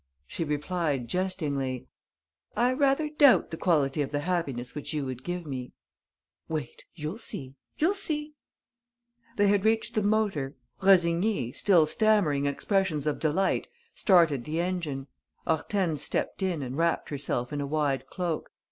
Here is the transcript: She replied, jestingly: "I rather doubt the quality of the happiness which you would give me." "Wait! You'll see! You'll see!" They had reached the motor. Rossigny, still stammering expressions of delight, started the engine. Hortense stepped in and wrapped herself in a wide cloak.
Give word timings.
She 0.25 0.43
replied, 0.43 1.07
jestingly: 1.07 1.85
"I 2.55 2.73
rather 2.73 3.07
doubt 3.07 3.51
the 3.51 3.55
quality 3.57 4.01
of 4.01 4.09
the 4.11 4.21
happiness 4.21 4.73
which 4.73 4.93
you 4.93 5.05
would 5.05 5.23
give 5.23 5.45
me." 5.45 5.73
"Wait! 6.49 6.85
You'll 6.95 7.19
see! 7.19 7.53
You'll 7.77 7.93
see!" 7.93 8.33
They 9.37 9.45
had 9.47 9.63
reached 9.63 9.93
the 9.93 10.01
motor. 10.01 10.55
Rossigny, 10.81 11.51
still 11.53 11.85
stammering 11.85 12.47
expressions 12.47 13.05
of 13.05 13.19
delight, 13.19 13.67
started 13.93 14.43
the 14.45 14.59
engine. 14.59 15.05
Hortense 15.45 16.01
stepped 16.01 16.41
in 16.41 16.63
and 16.63 16.75
wrapped 16.75 17.09
herself 17.09 17.53
in 17.53 17.61
a 17.61 17.67
wide 17.67 18.07
cloak. 18.07 18.49